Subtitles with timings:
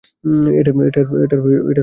[0.51, 1.79] এটার আমার দরকার নেই।